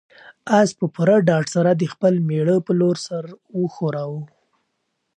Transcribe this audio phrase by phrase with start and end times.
[0.59, 3.23] آس په پوره ډاډ سره د خپل مېړه په لور سر
[3.59, 4.13] وښوراوه.